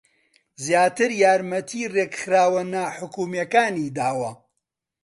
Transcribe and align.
زیاتر 0.65 1.09
یارمەتی 1.23 1.91
ڕێکخراوە 1.95 2.61
ناحوکمییەکانی 2.73 3.93
داوە 3.97 4.31